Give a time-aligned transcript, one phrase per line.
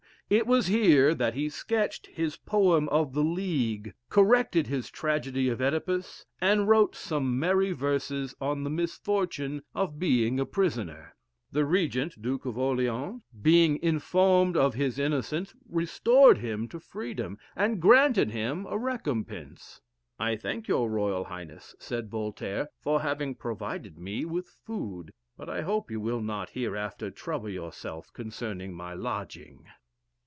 [0.33, 5.59] It was here that he sketched his poem of the "League," corrected his tragedy of
[5.59, 11.17] "Oedipus," and wrote some merry verses on the misfortune, of being a prisoner.
[11.51, 17.81] The Regent, Duke of Orleans, being informed of his innocence, restored him to freedom, and
[17.81, 19.81] granted him a recompense.
[20.17, 25.59] "I thank your royal highness," said Voltaire, "for having provided me with food; but I
[25.63, 29.65] hope you will not hereafter trouble yourself concerning my lodging."